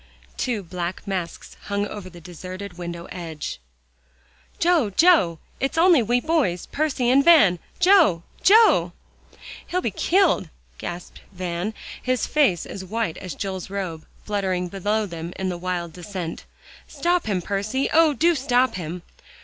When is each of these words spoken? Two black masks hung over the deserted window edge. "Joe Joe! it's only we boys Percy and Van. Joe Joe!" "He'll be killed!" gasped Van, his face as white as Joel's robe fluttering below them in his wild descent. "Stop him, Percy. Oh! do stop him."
Two 0.35 0.63
black 0.63 1.05
masks 1.05 1.55
hung 1.65 1.85
over 1.85 2.09
the 2.09 2.19
deserted 2.19 2.75
window 2.75 3.05
edge. 3.11 3.59
"Joe 4.57 4.89
Joe! 4.89 5.37
it's 5.59 5.77
only 5.77 6.01
we 6.01 6.19
boys 6.19 6.65
Percy 6.65 7.07
and 7.11 7.23
Van. 7.23 7.59
Joe 7.79 8.23
Joe!" 8.41 8.93
"He'll 9.67 9.79
be 9.79 9.91
killed!" 9.91 10.49
gasped 10.79 11.19
Van, 11.31 11.75
his 12.01 12.25
face 12.25 12.65
as 12.65 12.83
white 12.83 13.17
as 13.19 13.35
Joel's 13.35 13.69
robe 13.69 14.07
fluttering 14.25 14.69
below 14.69 15.05
them 15.05 15.33
in 15.35 15.51
his 15.51 15.59
wild 15.61 15.93
descent. 15.93 16.45
"Stop 16.87 17.27
him, 17.27 17.39
Percy. 17.39 17.87
Oh! 17.93 18.13
do 18.13 18.33
stop 18.33 18.73
him." 18.73 19.03